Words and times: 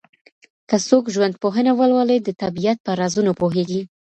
که 0.69 0.75
څوک 0.87 1.03
ژوندپوهنه 1.15 1.71
ولولي، 1.79 2.17
د 2.21 2.29
طبیعت 2.41 2.77
په 2.85 2.91
رازونو 2.99 3.31
پوهیږي. 3.41 3.81